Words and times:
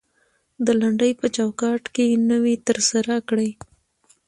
د 0.65 0.67
لنډۍ 0.79 1.11
په 1.19 1.27
چوکات 1.35 1.83
کې 1.95 2.05
نوى 2.29 2.55
تر 2.67 2.77
سره 2.91 3.13
کړى. 3.27 3.49